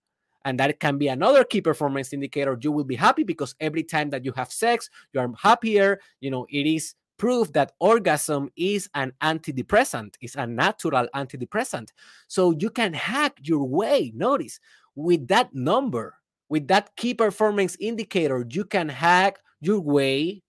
and 0.46 0.60
that 0.60 0.80
can 0.80 0.98
be 0.98 1.10
another 1.10 1.44
key 1.44 1.62
performance 1.62 2.14
indicator 2.14 2.58
you 2.62 2.72
will 2.72 2.84
be 2.86 2.96
happy 2.96 3.24
because 3.24 3.54
every 3.60 3.84
time 3.84 4.10
that 4.10 4.26
you 4.26 4.32
have 4.32 4.52
sex 4.52 4.90
you 5.14 5.20
are 5.20 5.32
happier. 5.38 6.00
You 6.22 6.32
know 6.32 6.48
it 6.50 6.66
is 6.66 6.96
proof 7.20 7.54
that 7.54 7.74
orgasm 7.80 8.50
is 8.56 8.90
an 8.96 9.14
antidepressant, 9.22 10.16
is 10.22 10.36
a 10.36 10.48
natural 10.48 11.08
antidepressant. 11.14 11.90
So 12.28 12.52
you 12.58 12.72
can 12.72 12.94
hack 12.94 13.38
your 13.44 13.64
way, 13.66 14.12
notice, 14.16 14.60
with 14.96 15.28
that 15.28 15.54
number, 15.54 16.16
with 16.50 16.68
that 16.70 16.96
key 16.96 17.14
performance 17.14 17.78
indicator, 17.80 18.44
you 18.50 18.66
can 18.66 18.90
hack 18.90 19.38
your 19.62 19.80
way 19.80 20.42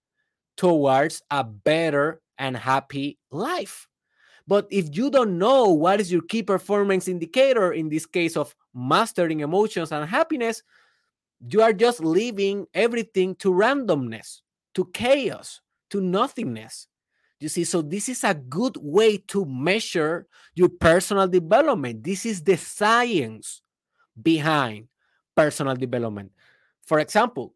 towards 0.56 1.22
a 1.30 1.44
better 1.44 2.22
and 2.38 2.56
happy 2.56 3.18
life. 3.30 3.86
But 4.46 4.66
if 4.70 4.96
you 4.96 5.10
don't 5.10 5.38
know 5.38 5.68
what 5.68 6.00
is 6.00 6.10
your 6.10 6.22
key 6.22 6.42
performance 6.42 7.06
indicator, 7.06 7.72
in 7.72 7.88
this 7.88 8.06
case 8.06 8.36
of 8.36 8.54
mastering 8.74 9.40
emotions 9.40 9.92
and 9.92 10.08
happiness, 10.08 10.62
you 11.48 11.62
are 11.62 11.72
just 11.72 12.00
leaving 12.00 12.66
everything 12.74 13.34
to 13.36 13.52
randomness, 13.52 14.40
to 14.74 14.86
chaos, 14.92 15.60
to 15.90 16.00
nothingness. 16.00 16.86
You 17.40 17.48
see, 17.48 17.64
so 17.64 17.80
this 17.80 18.08
is 18.08 18.22
a 18.22 18.34
good 18.34 18.76
way 18.76 19.16
to 19.28 19.44
measure 19.46 20.26
your 20.54 20.68
personal 20.68 21.26
development. 21.26 22.04
This 22.04 22.26
is 22.26 22.42
the 22.42 22.56
science 22.56 23.62
behind 24.20 24.88
personal 25.34 25.74
development. 25.74 26.32
For 26.86 26.98
example, 27.00 27.54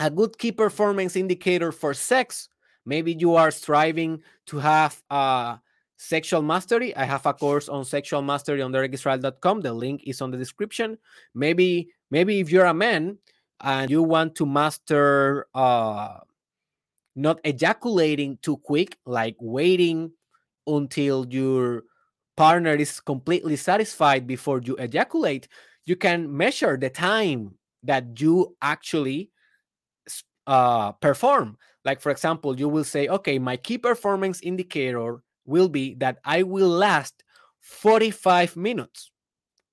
a 0.00 0.10
good 0.10 0.38
key 0.38 0.52
performance 0.52 1.16
indicator 1.16 1.70
for 1.70 1.92
sex, 1.92 2.48
maybe 2.86 3.12
you 3.12 3.34
are 3.34 3.50
striving 3.50 4.22
to 4.46 4.58
have 4.58 5.02
uh, 5.10 5.56
sexual 5.98 6.40
mastery. 6.40 6.96
I 6.96 7.04
have 7.04 7.26
a 7.26 7.34
course 7.34 7.68
on 7.68 7.84
sexual 7.84 8.22
mastery 8.22 8.62
on 8.62 8.72
derekisrael.com. 8.72 9.60
The 9.60 9.72
link 9.72 10.02
is 10.06 10.22
on 10.22 10.30
the 10.30 10.38
description. 10.38 10.96
Maybe, 11.34 11.90
maybe 12.10 12.40
if 12.40 12.50
you're 12.50 12.64
a 12.64 12.74
man 12.74 13.18
and 13.60 13.90
you 13.90 14.02
want 14.02 14.34
to 14.36 14.46
master 14.46 15.46
uh, 15.54 16.20
not 17.18 17.40
ejaculating 17.44 18.38
too 18.42 18.56
quick, 18.58 18.96
like 19.04 19.36
waiting 19.40 20.12
until 20.66 21.26
your 21.28 21.82
partner 22.36 22.74
is 22.74 23.00
completely 23.00 23.56
satisfied 23.56 24.26
before 24.26 24.60
you 24.62 24.76
ejaculate, 24.76 25.48
you 25.84 25.96
can 25.96 26.34
measure 26.34 26.76
the 26.76 26.88
time 26.88 27.58
that 27.82 28.20
you 28.20 28.56
actually 28.62 29.30
uh, 30.46 30.92
perform. 30.92 31.58
Like, 31.84 32.00
for 32.00 32.10
example, 32.10 32.58
you 32.58 32.68
will 32.68 32.84
say, 32.84 33.08
okay, 33.08 33.38
my 33.38 33.56
key 33.56 33.78
performance 33.78 34.40
indicator 34.40 35.22
will 35.44 35.68
be 35.68 35.94
that 35.94 36.18
I 36.24 36.44
will 36.44 36.68
last 36.68 37.24
45 37.60 38.56
minutes. 38.56 39.10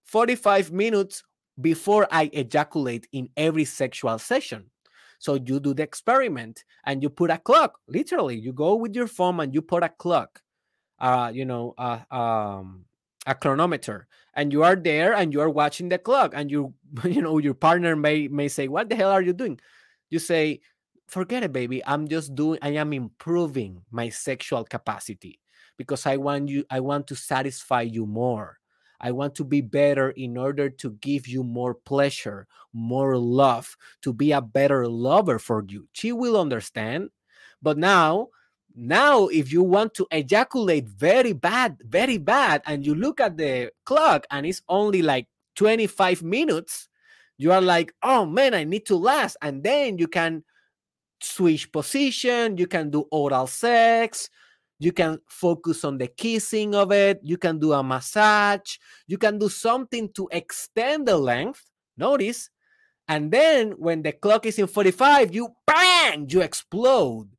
45 0.05 0.71
minutes 0.71 1.23
before 1.61 2.07
I 2.09 2.29
ejaculate 2.33 3.07
in 3.11 3.29
every 3.37 3.65
sexual 3.65 4.17
session. 4.17 4.71
So 5.19 5.35
you 5.35 5.59
do 5.59 5.73
the 5.73 5.83
experiment 5.83 6.63
and 6.85 7.01
you 7.01 7.09
put 7.09 7.31
a 7.31 7.37
clock. 7.37 7.79
Literally, 7.87 8.37
you 8.37 8.53
go 8.53 8.75
with 8.75 8.95
your 8.95 9.07
phone 9.07 9.39
and 9.39 9.53
you 9.53 9.61
put 9.61 9.83
a 9.83 9.89
clock, 9.89 10.41
uh, 10.99 11.31
you 11.33 11.45
know, 11.45 11.73
uh, 11.77 11.99
um, 12.11 12.85
a 13.25 13.35
chronometer, 13.35 14.07
and 14.35 14.53
you 14.53 14.63
are 14.63 14.75
there 14.75 15.13
and 15.13 15.33
you 15.33 15.41
are 15.41 15.49
watching 15.49 15.89
the 15.89 15.97
clock, 15.97 16.33
and 16.35 16.51
you, 16.51 16.73
you 17.03 17.21
know, 17.21 17.37
your 17.37 17.53
partner 17.55 17.95
may 17.95 18.27
may 18.27 18.47
say, 18.47 18.67
"What 18.67 18.89
the 18.89 18.95
hell 18.95 19.11
are 19.11 19.21
you 19.21 19.33
doing?" 19.33 19.59
You 20.09 20.19
say, 20.19 20.61
"Forget 21.07 21.43
it, 21.43 21.51
baby. 21.51 21.83
I'm 21.85 22.07
just 22.07 22.35
doing. 22.35 22.59
I 22.61 22.77
am 22.77 22.93
improving 22.93 23.83
my 23.91 24.09
sexual 24.09 24.63
capacity 24.63 25.39
because 25.77 26.05
I 26.05 26.17
want 26.17 26.49
you. 26.49 26.65
I 26.69 26.79
want 26.81 27.07
to 27.07 27.15
satisfy 27.15 27.81
you 27.81 28.05
more." 28.05 28.59
I 29.05 29.11
want 29.11 29.35
to 29.35 29.43
be 29.43 29.61
better 29.61 30.09
in 30.09 30.35
order 30.35 30.67
to 30.67 30.93
give 30.93 31.27
you 31.27 31.43
more 31.43 31.75
pleasure, 31.75 32.47
more 32.73 33.15
love, 33.19 33.77
to 34.01 34.11
be 34.11 34.31
a 34.31 34.41
better 34.41 34.87
lover 34.87 35.37
for 35.37 35.63
you. 35.67 35.87
She 35.93 36.11
will 36.11 36.41
understand. 36.41 37.11
But 37.61 37.77
now, 37.77 38.29
now 38.75 39.27
if 39.27 39.53
you 39.53 39.61
want 39.61 39.93
to 39.93 40.07
ejaculate 40.09 40.89
very 40.89 41.33
bad, 41.33 41.77
very 41.81 42.17
bad, 42.17 42.63
and 42.65 42.83
you 42.83 42.95
look 42.95 43.21
at 43.21 43.37
the 43.37 43.71
clock 43.85 44.25
and 44.31 44.43
it's 44.43 44.63
only 44.67 45.03
like 45.03 45.27
25 45.55 46.23
minutes, 46.23 46.89
you 47.37 47.51
are 47.51 47.61
like, 47.61 47.93
oh 48.01 48.25
man, 48.25 48.55
I 48.55 48.63
need 48.63 48.87
to 48.87 48.95
last. 48.95 49.37
And 49.39 49.63
then 49.63 49.99
you 49.99 50.07
can 50.07 50.43
switch 51.21 51.71
position, 51.71 52.57
you 52.57 52.65
can 52.65 52.89
do 52.89 53.05
oral 53.11 53.45
sex, 53.45 54.31
you 54.79 54.91
can 54.91 55.19
focus 55.27 55.83
on 55.83 55.97
the 55.97 56.07
kissing 56.07 56.75
of 56.75 56.91
it. 56.91 57.19
You 57.23 57.37
can 57.37 57.59
do 57.59 57.73
a 57.73 57.83
massage. 57.83 58.77
You 59.07 59.17
can 59.17 59.39
do 59.39 59.49
something 59.49 60.11
to 60.13 60.27
extend 60.31 61.07
the 61.07 61.17
length. 61.17 61.63
Notice. 61.97 62.49
And 63.07 63.31
then 63.31 63.71
when 63.73 64.01
the 64.01 64.11
clock 64.11 64.45
is 64.45 64.59
in 64.59 64.67
45, 64.67 65.33
you 65.33 65.49
bang, 65.65 66.27
you 66.29 66.41
explode. 66.41 67.29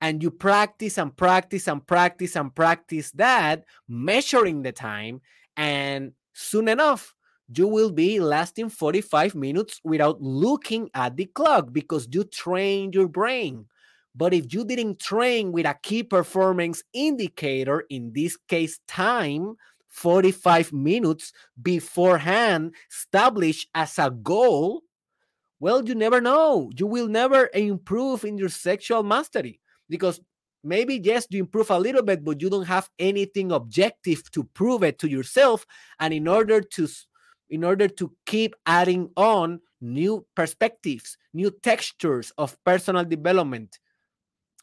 And 0.00 0.20
you 0.20 0.32
practice 0.32 0.98
and 0.98 1.16
practice 1.16 1.68
and 1.68 1.86
practice 1.86 2.34
and 2.34 2.52
practice 2.52 3.12
that, 3.12 3.64
measuring 3.88 4.62
the 4.62 4.72
time. 4.72 5.20
And 5.56 6.12
soon 6.32 6.66
enough, 6.66 7.14
you 7.54 7.68
will 7.68 7.92
be 7.92 8.18
lasting 8.18 8.70
45 8.70 9.34
minutes 9.34 9.80
without 9.84 10.20
looking 10.20 10.90
at 10.94 11.16
the 11.16 11.26
clock 11.26 11.72
because 11.72 12.08
you 12.10 12.24
train 12.24 12.92
your 12.92 13.06
brain. 13.06 13.66
But 14.14 14.34
if 14.34 14.52
you 14.52 14.64
didn't 14.64 14.98
train 14.98 15.52
with 15.52 15.66
a 15.66 15.78
key 15.82 16.02
performance 16.02 16.82
indicator, 16.92 17.84
in 17.88 18.12
this 18.12 18.36
case, 18.48 18.78
time, 18.86 19.56
45 19.88 20.72
minutes 20.72 21.32
beforehand, 21.60 22.74
established 22.90 23.68
as 23.74 23.98
a 23.98 24.10
goal, 24.10 24.82
well, 25.60 25.84
you 25.84 25.94
never 25.94 26.20
know. 26.20 26.70
You 26.76 26.86
will 26.86 27.08
never 27.08 27.48
improve 27.54 28.24
in 28.24 28.36
your 28.36 28.48
sexual 28.48 29.02
mastery 29.02 29.60
because 29.88 30.20
maybe, 30.64 31.00
yes, 31.02 31.26
you 31.30 31.40
improve 31.40 31.70
a 31.70 31.78
little 31.78 32.02
bit, 32.02 32.24
but 32.24 32.40
you 32.40 32.50
don't 32.50 32.66
have 32.66 32.90
anything 32.98 33.52
objective 33.52 34.30
to 34.32 34.44
prove 34.44 34.82
it 34.82 34.98
to 34.98 35.08
yourself. 35.08 35.64
And 36.00 36.12
in 36.12 36.26
order 36.28 36.60
to 36.60 36.88
in 37.50 37.64
order 37.64 37.86
to 37.86 38.10
keep 38.24 38.56
adding 38.64 39.10
on 39.14 39.60
new 39.80 40.24
perspectives, 40.34 41.18
new 41.34 41.50
textures 41.62 42.32
of 42.38 42.56
personal 42.64 43.04
development, 43.04 43.78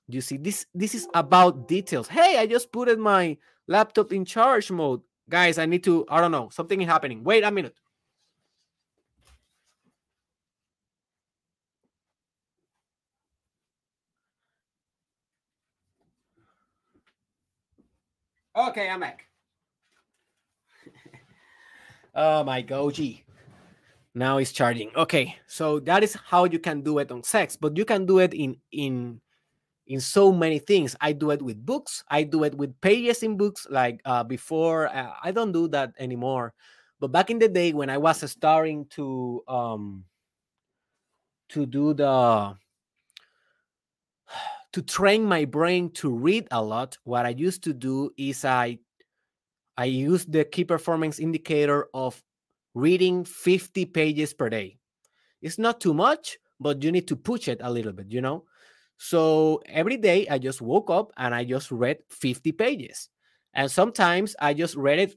you 0.09 0.21
see, 0.21 0.37
this 0.37 0.65
this 0.73 0.95
is 0.95 1.07
about 1.13 1.67
details. 1.67 2.07
Hey, 2.07 2.37
I 2.37 2.47
just 2.47 2.71
put 2.71 2.97
my 2.99 3.37
laptop 3.67 4.11
in 4.11 4.25
charge 4.25 4.71
mode. 4.71 5.01
Guys, 5.29 5.59
I 5.59 5.67
need 5.67 5.83
to, 5.83 6.05
I 6.09 6.19
don't 6.21 6.31
know, 6.31 6.49
something 6.51 6.81
is 6.81 6.87
happening. 6.87 7.23
Wait 7.23 7.43
a 7.43 7.51
minute. 7.51 7.75
Okay, 18.55 18.89
I'm 18.89 18.99
back. 18.99 19.25
oh 22.15 22.43
my 22.43 22.63
goji. 22.63 23.23
Now 24.15 24.39
it's 24.39 24.51
charging. 24.51 24.91
Okay, 24.95 25.37
so 25.47 25.79
that 25.81 26.03
is 26.03 26.15
how 26.15 26.45
you 26.45 26.57
can 26.59 26.81
do 26.81 26.97
it 26.97 27.11
on 27.11 27.23
sex, 27.23 27.55
but 27.55 27.77
you 27.77 27.85
can 27.85 28.05
do 28.07 28.19
it 28.19 28.33
in 28.33 28.57
in 28.71 29.21
in 29.89 29.99
so 29.99 30.31
many 30.31 30.59
things. 30.59 30.95
I 31.01 31.11
do 31.13 31.31
it 31.31 31.41
with 31.41 31.65
books. 31.65 32.03
I 32.09 32.23
do 32.23 32.43
it 32.45 32.55
with 32.55 32.79
pages 32.79 33.23
in 33.23 33.35
books. 33.37 33.67
Like 33.69 33.99
uh, 34.05 34.23
before, 34.23 34.87
uh, 34.87 35.13
I 35.23 35.31
don't 35.31 35.51
do 35.51 35.67
that 35.69 35.93
anymore. 35.99 36.53
But 36.99 37.11
back 37.11 37.29
in 37.29 37.39
the 37.39 37.49
day 37.49 37.73
when 37.73 37.89
I 37.89 37.97
was 37.97 38.29
starting 38.31 38.85
to 38.91 39.43
um, 39.47 40.05
to 41.49 41.65
do 41.65 41.93
the 41.93 42.55
to 44.73 44.81
train 44.81 45.23
my 45.25 45.45
brain 45.45 45.91
to 45.91 46.13
read 46.13 46.47
a 46.51 46.63
lot, 46.63 46.97
what 47.03 47.25
I 47.25 47.29
used 47.29 47.63
to 47.63 47.73
do 47.73 48.11
is 48.17 48.45
I 48.45 48.79
I 49.77 49.85
use 49.85 50.25
the 50.25 50.43
key 50.45 50.65
performance 50.65 51.19
indicator 51.19 51.87
of 51.93 52.21
reading 52.75 53.23
50 53.25 53.85
pages 53.85 54.33
per 54.33 54.49
day. 54.49 54.77
It's 55.41 55.57
not 55.57 55.81
too 55.81 55.93
much, 55.93 56.37
but 56.59 56.83
you 56.83 56.91
need 56.91 57.07
to 57.09 57.15
push 57.15 57.47
it 57.47 57.59
a 57.61 57.71
little 57.71 57.93
bit, 57.93 58.11
you 58.11 58.21
know? 58.21 58.45
So 58.99 59.61
every 59.65 59.95
day 59.95 60.27
I 60.27 60.37
just 60.37 60.61
woke 60.61 60.89
up 60.89 61.13
and 61.15 61.33
I 61.33 61.45
just 61.45 61.71
read 61.71 61.99
50 62.09 62.51
pages. 62.51 63.07
And 63.53 63.71
sometimes 63.71 64.35
I 64.41 64.53
just 64.53 64.75
read 64.75 64.99
it 64.99 65.15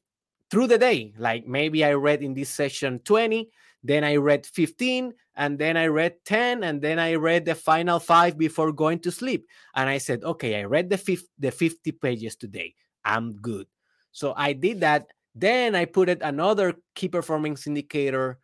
through 0.53 0.69
the 0.69 0.79
day. 0.79 1.13
Like 1.19 1.49
maybe 1.49 1.85
I 1.85 1.95
read 1.95 2.23
in 2.23 2.33
this 2.33 2.49
session 2.49 3.01
20, 3.01 3.51
then 3.83 4.05
I 4.05 4.17
read 4.17 4.47
15, 4.47 5.13
and 5.35 5.59
then 5.59 5.77
I 5.77 5.89
read 5.89 6.15
10, 6.25 6.63
and 6.63 6.81
then 6.81 7.01
I 7.01 7.17
read 7.17 7.45
the 7.45 7.57
final 7.57 7.99
five 7.99 8.39
before 8.39 8.71
going 8.71 9.01
to 9.01 9.11
sleep. 9.11 9.49
And 9.75 9.91
I 9.91 9.99
said, 9.99 10.23
okay, 10.23 10.61
I 10.61 10.65
read 10.65 10.89
the 10.89 10.97
50, 10.97 11.27
the 11.41 11.51
50 11.51 11.91
pages 11.93 12.37
today. 12.37 12.77
I'm 13.05 13.33
good. 13.33 13.67
So 14.13 14.33
I 14.37 14.53
did 14.53 14.81
that. 14.81 15.09
Then 15.35 15.75
I 15.75 15.87
put 15.87 16.09
it 16.09 16.23
another 16.23 16.75
key 16.95 17.09
performance 17.09 17.67
indicator 17.67 18.39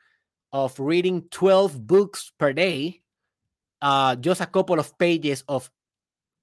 of 0.52 0.80
reading 0.80 1.28
12 1.30 1.86
books 1.86 2.32
per 2.38 2.52
day 2.52 3.02
uh, 3.82 4.16
just 4.16 4.40
a 4.40 4.46
couple 4.46 4.78
of 4.78 4.96
pages 4.98 5.44
of 5.48 5.70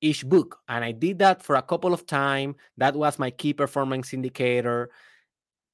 each 0.01 0.25
book. 0.25 0.59
And 0.67 0.83
I 0.83 0.91
did 0.91 1.19
that 1.19 1.43
for 1.43 1.55
a 1.55 1.61
couple 1.61 1.93
of 1.93 2.05
time. 2.05 2.55
That 2.77 2.95
was 2.95 3.19
my 3.19 3.31
key 3.31 3.53
performance 3.53 4.13
indicator. 4.13 4.89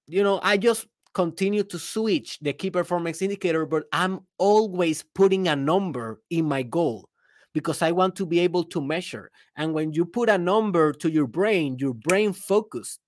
You 0.08 0.24
know, 0.24 0.40
I 0.44 0.58
just 0.58 0.88
continue 1.14 1.64
to 1.64 1.78
switch 1.78 2.40
the 2.40 2.54
key 2.54 2.72
performance 2.72 3.22
indicator, 3.22 3.66
but 3.66 3.84
I'm 3.92 4.22
always 4.38 5.04
putting 5.04 5.48
a 5.48 5.56
number 5.56 6.22
in 6.30 6.46
my 6.46 6.64
goal 6.64 7.10
because 7.54 7.82
I 7.82 7.92
want 7.92 8.16
to 8.16 8.26
be 8.26 8.40
able 8.40 8.64
to 8.66 8.82
measure. 8.82 9.30
And 9.58 9.74
when 9.74 9.94
you 9.94 10.06
put 10.06 10.30
a 10.30 10.38
number 10.38 10.94
to 10.94 11.12
your 11.12 11.28
brain, 11.28 11.78
your 11.80 11.94
brain 11.94 12.34
focus, 12.34 13.00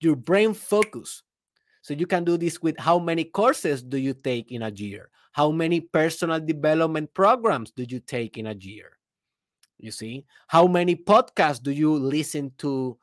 your 0.00 0.16
brain 0.16 0.54
focus. 0.54 1.22
So 1.82 1.94
you 1.94 2.06
can 2.06 2.24
do 2.24 2.36
this 2.36 2.60
with 2.60 2.78
how 2.78 2.98
many 2.98 3.24
courses 3.24 3.82
do 3.82 3.96
you 3.96 4.12
take 4.12 4.50
in 4.50 4.62
a 4.62 4.70
year? 4.70 5.08
How 5.36 5.50
many 5.50 5.82
personal 5.82 6.40
development 6.40 7.12
programs 7.12 7.70
do 7.70 7.84
you 7.86 8.00
take 8.00 8.38
in 8.38 8.46
a 8.46 8.54
year? 8.54 8.96
You 9.76 9.90
see, 9.90 10.24
how 10.48 10.66
many 10.66 10.96
podcasts 10.96 11.62
do 11.62 11.72
you 11.72 11.92
listen 11.92 12.52
to 12.56 12.96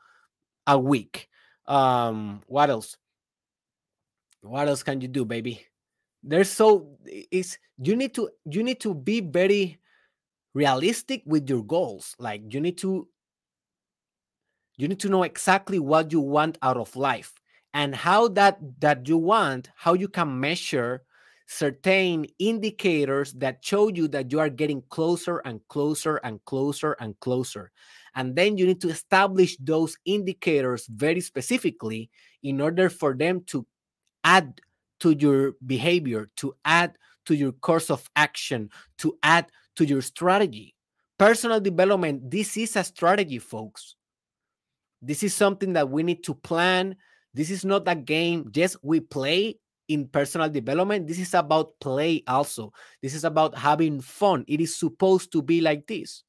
a 0.65 0.76
week? 0.76 1.30
Um, 1.67 2.41
what 2.48 2.72
else? 2.72 2.98
What 4.41 4.67
else 4.67 4.82
can 4.82 5.00
you 5.00 5.08
do, 5.08 5.26
baby? 5.26 5.63
There's 6.24 6.50
so 6.50 6.98
it's 7.06 7.60
you 7.78 7.96
need 7.96 8.15
to 8.15 8.32
you 8.50 8.63
need 8.63 8.80
to 8.80 8.96
be 8.96 9.22
very 9.22 9.78
realistic 10.56 11.22
with 11.28 11.48
your 11.48 11.63
goals. 11.63 12.15
Like 12.17 12.52
you 12.52 12.60
need 12.62 12.80
to 12.80 13.08
you 14.78 14.88
need 14.88 15.02
to 15.02 15.10
know 15.10 15.22
exactly 15.22 15.78
what 15.78 16.12
you 16.12 16.19
want 16.19 16.58
out 16.63 16.78
of 16.78 16.96
life 16.96 17.34
and 17.76 17.93
how 17.93 18.28
that 18.30 18.58
that 18.80 19.08
you 19.08 19.19
want, 19.19 19.69
how 19.76 19.93
you 19.93 20.08
can 20.08 20.39
measure 20.39 21.04
certain 21.48 22.26
indicators 22.40 23.34
that 23.34 23.64
show 23.64 23.90
you 23.90 24.08
that 24.10 24.32
you 24.32 24.40
are 24.40 24.50
getting 24.50 24.82
closer 24.90 25.40
and 25.40 25.60
closer 25.68 26.18
and 26.18 26.44
closer 26.46 26.94
and 27.00 27.20
closer. 27.20 27.72
And 28.16 28.36
then 28.36 28.58
you 28.58 28.66
need 28.66 28.82
to 28.82 28.90
establish 28.90 29.58
those 29.58 29.98
indicators 30.06 30.88
very 30.88 31.22
specifically 31.22 32.10
in 32.44 32.62
order 32.62 32.90
for 32.90 33.16
them 33.16 33.44
to 33.48 33.66
add 34.24 34.62
to 35.00 35.12
your 35.12 35.54
behavior, 35.66 36.30
to 36.38 36.56
add 36.64 36.98
to 37.26 37.36
your 37.36 37.52
course 37.52 37.90
of 37.90 38.10
action, 38.16 38.70
to 39.00 39.18
add 39.24 39.48
to 39.76 39.86
your 39.86 40.02
strategy. 40.02 40.76
Personal 41.18 41.60
development, 41.60 42.30
this 42.30 42.58
is 42.58 42.76
a 42.76 42.84
strategy, 42.84 43.40
folks. 43.40 43.96
This 45.02 45.24
is 45.24 45.34
something 45.34 45.74
that 45.74 45.90
we 45.90 46.04
need 46.04 46.24
to 46.24 46.34
plan. 46.34 46.96
This 47.34 47.50
is 47.50 47.66
not 47.66 47.88
a 47.88 47.96
game. 47.96 48.50
Yes, 48.54 48.78
we 48.82 49.00
play 49.00 49.58
in 49.94 50.08
personal 50.08 50.50
development 50.50 51.08
this 51.08 51.20
is 51.20 51.34
about 51.34 51.80
play 51.80 52.24
also 52.28 52.74
this 53.02 53.14
is 53.14 53.24
about 53.24 53.58
having 53.58 54.02
fun 54.02 54.44
it 54.48 54.60
is 54.60 54.76
supposed 54.76 55.32
to 55.32 55.42
be 55.42 55.62
like 55.62 55.86
this 55.88 56.24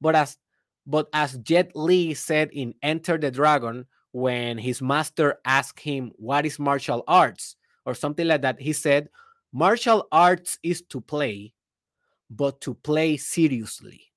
but 0.00 0.14
as 0.14 0.38
but 0.86 1.08
as 1.12 1.38
jet 1.38 1.70
li 1.74 2.14
said 2.14 2.50
in 2.52 2.74
enter 2.82 3.18
the 3.18 3.30
dragon 3.30 3.84
when 4.12 4.56
his 4.56 4.80
master 4.80 5.36
asked 5.44 5.80
him 5.80 6.12
what 6.16 6.46
is 6.46 6.58
martial 6.58 7.02
arts 7.08 7.56
or 7.84 7.94
something 7.94 8.26
like 8.26 8.42
that 8.42 8.60
he 8.60 8.72
said 8.72 9.08
martial 9.52 10.06
arts 10.12 10.58
is 10.62 10.82
to 10.82 11.00
play 11.00 11.52
but 12.30 12.60
to 12.62 12.74
play 12.74 13.16
seriously. 13.16 14.12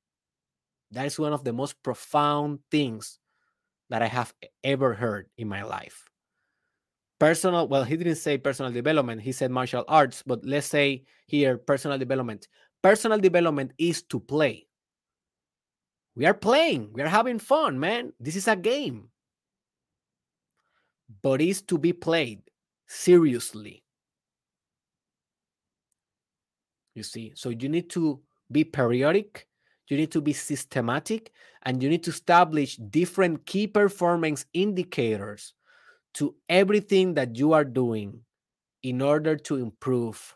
That 0.91 1.05
is 1.05 1.19
one 1.19 1.33
of 1.33 1.43
the 1.43 1.53
most 1.53 1.81
profound 1.83 2.59
things 2.71 3.19
that 3.89 4.01
I 4.01 4.07
have 4.07 4.33
ever 4.63 4.93
heard 4.93 5.29
in 5.37 5.47
my 5.47 5.63
life. 5.63 6.09
Personal, 7.19 7.67
well, 7.67 7.83
he 7.83 7.97
didn't 7.97 8.15
say 8.15 8.37
personal 8.37 8.71
development, 8.71 9.21
he 9.21 9.31
said 9.31 9.49
martial 9.49 9.83
arts, 9.87 10.23
but 10.25 10.45
let's 10.45 10.67
say 10.67 11.03
here 11.25 11.57
personal 11.57 11.97
development. 11.97 12.47
Personal 12.83 13.17
development 13.17 13.71
is 13.79 14.03
to 14.03 14.19
play. 14.19 14.67
We 16.15 16.25
are 16.25 16.33
playing, 16.33 16.91
we 16.93 17.01
are 17.01 17.07
having 17.07 17.39
fun, 17.39 17.79
man. 17.79 18.13
This 18.19 18.35
is 18.35 18.47
a 18.47 18.55
game. 18.55 19.09
But 21.21 21.41
it's 21.41 21.61
to 21.63 21.77
be 21.77 21.93
played 21.93 22.41
seriously. 22.87 23.83
You 26.93 27.03
see, 27.03 27.33
so 27.35 27.49
you 27.49 27.69
need 27.69 27.89
to 27.91 28.21
be 28.51 28.63
periodic, 28.63 29.47
you 29.87 29.97
need 29.97 30.11
to 30.11 30.21
be 30.21 30.33
systematic, 30.33 31.31
and 31.63 31.81
you 31.81 31.89
need 31.89 32.03
to 32.03 32.11
establish 32.11 32.75
different 32.77 33.45
key 33.45 33.67
performance 33.67 34.45
indicators 34.53 35.53
to 36.17 36.35
everything 36.49 37.13
that 37.13 37.37
you 37.37 37.53
are 37.53 37.63
doing 37.63 38.21
in 38.81 39.01
order 39.01 39.35
to 39.35 39.55
improve 39.55 40.35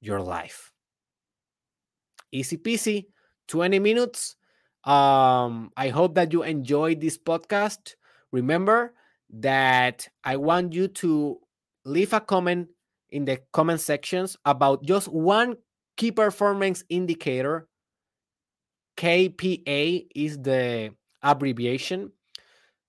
your 0.00 0.20
life. 0.20 0.72
Easy 2.32 2.58
peasy, 2.58 3.06
20 3.48 3.78
minutes. 3.78 4.36
Um, 4.84 5.70
I 5.76 5.88
hope 5.88 6.14
that 6.16 6.32
you 6.32 6.42
enjoyed 6.42 7.00
this 7.00 7.16
podcast. 7.16 7.94
Remember 8.30 8.92
that 9.30 10.06
I 10.22 10.36
want 10.36 10.74
you 10.74 10.88
to 11.00 11.40
leave 11.86 12.12
a 12.12 12.20
comment 12.20 12.68
in 13.08 13.24
the 13.24 13.40
comment 13.52 13.80
sections 13.80 14.36
about 14.44 14.84
just 14.84 15.08
one 15.08 15.56
key 15.96 16.12
performance 16.12 16.84
indicator. 16.90 17.68
KPI 18.98 20.08
is 20.14 20.36
the 20.38 20.94
abbreviation. 21.22 22.12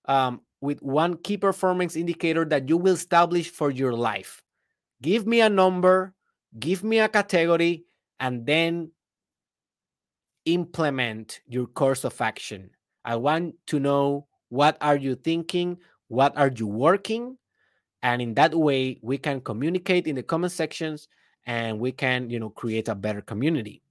Um, 0.04 0.42
with 0.60 0.82
one 0.82 1.16
key 1.18 1.36
performance 1.36 1.96
indicator 1.96 2.44
that 2.46 2.68
you 2.68 2.76
will 2.76 2.94
establish 2.94 3.50
for 3.50 3.70
your 3.70 3.92
life. 3.92 4.42
Give 5.02 5.26
me 5.26 5.40
a 5.40 5.48
number, 5.48 6.14
give 6.58 6.82
me 6.82 6.98
a 6.98 7.08
category, 7.08 7.84
and 8.18 8.46
then 8.46 8.90
implement 10.44 11.40
your 11.46 11.66
course 11.66 12.04
of 12.04 12.20
action. 12.20 12.70
I 13.04 13.16
want 13.16 13.54
to 13.66 13.78
know 13.78 14.26
what 14.48 14.78
are 14.80 14.96
you 14.96 15.14
thinking, 15.14 15.78
what 16.08 16.36
are 16.36 16.50
you 16.54 16.66
working, 16.66 17.36
and 18.02 18.22
in 18.22 18.34
that 18.34 18.54
way 18.54 18.98
we 19.02 19.18
can 19.18 19.40
communicate 19.40 20.06
in 20.06 20.14
the 20.14 20.22
comment 20.22 20.52
sections 20.52 21.08
and 21.46 21.78
we 21.78 21.92
can 21.92 22.30
you 22.30 22.38
know 22.38 22.50
create 22.50 22.88
a 22.88 22.94
better 22.94 23.20
community 23.20 23.82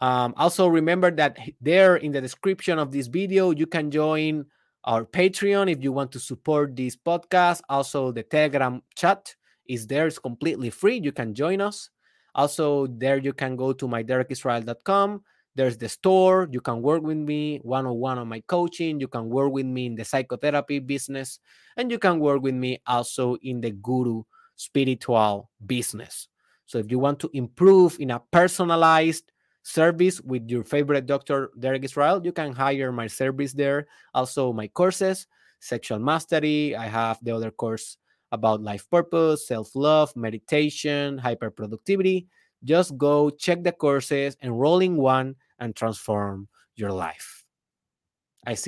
um, 0.00 0.32
also 0.36 0.66
remember 0.66 1.10
that 1.10 1.36
there 1.60 1.96
in 1.96 2.12
the 2.12 2.20
description 2.20 2.78
of 2.78 2.90
this 2.90 3.06
video 3.06 3.50
you 3.50 3.66
can 3.66 3.90
join 3.90 4.46
our 4.84 5.04
patreon 5.04 5.70
if 5.70 5.82
you 5.82 5.92
want 5.92 6.10
to 6.12 6.20
support 6.20 6.74
this 6.74 6.96
podcast 6.96 7.60
also 7.68 8.12
the 8.12 8.22
telegram 8.22 8.82
chat 8.96 9.34
is 9.66 9.86
there 9.86 10.06
it's 10.06 10.18
completely 10.18 10.70
free 10.70 10.98
you 10.98 11.12
can 11.12 11.34
join 11.34 11.60
us 11.60 11.90
also 12.34 12.86
there 12.86 13.18
you 13.18 13.32
can 13.32 13.56
go 13.56 13.72
to 13.72 13.86
myderekisrael.com 13.86 15.22
there's 15.56 15.76
the 15.76 15.88
store. 15.88 16.48
You 16.50 16.60
can 16.60 16.80
work 16.80 17.02
with 17.02 17.16
me 17.16 17.58
one 17.62 17.86
on 17.86 17.96
one 17.96 18.18
on 18.18 18.28
my 18.28 18.40
coaching. 18.46 19.00
You 19.00 19.08
can 19.08 19.28
work 19.28 19.52
with 19.52 19.66
me 19.66 19.86
in 19.86 19.94
the 19.94 20.04
psychotherapy 20.04 20.78
business. 20.78 21.40
And 21.76 21.90
you 21.90 21.98
can 21.98 22.20
work 22.20 22.42
with 22.42 22.54
me 22.54 22.80
also 22.86 23.36
in 23.42 23.60
the 23.60 23.72
guru 23.72 24.22
spiritual 24.56 25.50
business. 25.66 26.28
So 26.66 26.78
if 26.78 26.90
you 26.90 26.98
want 26.98 27.18
to 27.20 27.30
improve 27.32 27.96
in 27.98 28.10
a 28.10 28.22
personalized 28.30 29.32
service 29.70 30.20
with 30.20 30.50
your 30.50 30.64
favorite 30.64 31.06
doctor, 31.06 31.50
Derek 31.58 31.84
Israel, 31.84 32.20
you 32.24 32.32
can 32.32 32.52
hire 32.52 32.90
my 32.90 33.06
service 33.06 33.52
there. 33.52 33.86
Also, 34.14 34.52
my 34.52 34.66
courses, 34.66 35.26
sexual 35.60 35.98
mastery. 35.98 36.74
I 36.74 36.86
have 36.86 37.18
the 37.22 37.30
other 37.30 37.50
course 37.50 37.96
about 38.32 38.62
life 38.62 38.88
purpose, 38.90 39.46
self 39.46 39.74
love, 39.74 40.14
meditation, 40.16 41.18
hyper 41.18 41.50
productivity. 41.50 42.26
Just 42.64 42.98
go 42.98 43.30
check 43.30 43.62
the 43.62 43.72
courses, 43.72 44.36
enroll 44.42 44.80
in 44.80 44.96
one, 44.96 45.36
and 45.58 45.74
transform 45.74 46.48
your 46.74 46.92
life. 46.92 47.39